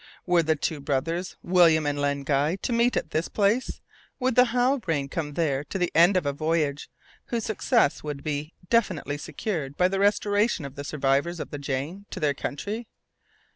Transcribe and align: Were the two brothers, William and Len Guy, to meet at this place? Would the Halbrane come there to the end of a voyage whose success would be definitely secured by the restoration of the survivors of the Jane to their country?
Were 0.25 0.41
the 0.41 0.55
two 0.55 0.79
brothers, 0.79 1.35
William 1.43 1.85
and 1.85 1.99
Len 2.01 2.23
Guy, 2.23 2.55
to 2.55 2.73
meet 2.73 2.97
at 2.97 3.11
this 3.11 3.27
place? 3.27 3.81
Would 4.19 4.33
the 4.33 4.45
Halbrane 4.45 5.09
come 5.09 5.33
there 5.33 5.63
to 5.65 5.77
the 5.77 5.91
end 5.93 6.17
of 6.17 6.25
a 6.25 6.33
voyage 6.33 6.89
whose 7.25 7.45
success 7.45 8.01
would 8.03 8.23
be 8.23 8.55
definitely 8.67 9.19
secured 9.19 9.77
by 9.77 9.87
the 9.87 9.99
restoration 9.99 10.65
of 10.65 10.73
the 10.73 10.83
survivors 10.83 11.39
of 11.39 11.51
the 11.51 11.59
Jane 11.59 12.07
to 12.09 12.19
their 12.19 12.33
country? 12.33 12.87